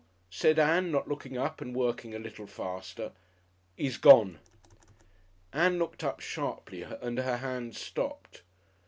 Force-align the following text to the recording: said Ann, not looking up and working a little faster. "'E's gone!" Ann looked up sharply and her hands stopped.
said 0.31 0.57
Ann, 0.57 0.89
not 0.91 1.07
looking 1.07 1.37
up 1.37 1.61
and 1.61 1.75
working 1.75 2.15
a 2.15 2.17
little 2.17 2.47
faster. 2.47 3.11
"'E's 3.77 3.97
gone!" 3.97 4.39
Ann 5.53 5.77
looked 5.77 6.03
up 6.03 6.19
sharply 6.21 6.81
and 6.81 7.19
her 7.19 7.37
hands 7.37 7.77
stopped. 7.79 8.41